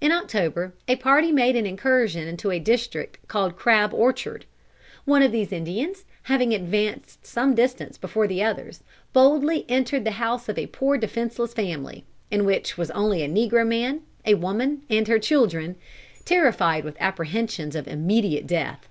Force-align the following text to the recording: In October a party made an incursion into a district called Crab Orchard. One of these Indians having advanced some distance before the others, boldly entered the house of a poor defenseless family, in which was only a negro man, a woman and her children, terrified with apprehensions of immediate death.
In 0.00 0.10
October 0.10 0.74
a 0.88 0.96
party 0.96 1.30
made 1.30 1.54
an 1.54 1.64
incursion 1.64 2.26
into 2.26 2.50
a 2.50 2.58
district 2.58 3.18
called 3.28 3.54
Crab 3.54 3.94
Orchard. 3.94 4.44
One 5.04 5.22
of 5.22 5.30
these 5.30 5.52
Indians 5.52 6.02
having 6.24 6.52
advanced 6.52 7.24
some 7.24 7.54
distance 7.54 7.96
before 7.96 8.26
the 8.26 8.42
others, 8.42 8.82
boldly 9.12 9.64
entered 9.68 10.02
the 10.02 10.10
house 10.18 10.48
of 10.48 10.58
a 10.58 10.66
poor 10.66 10.98
defenseless 10.98 11.54
family, 11.54 12.04
in 12.32 12.44
which 12.44 12.76
was 12.76 12.90
only 12.90 13.22
a 13.22 13.28
negro 13.28 13.64
man, 13.64 14.00
a 14.26 14.34
woman 14.34 14.82
and 14.90 15.06
her 15.06 15.20
children, 15.20 15.76
terrified 16.24 16.82
with 16.82 16.96
apprehensions 16.98 17.76
of 17.76 17.86
immediate 17.86 18.48
death. 18.48 18.88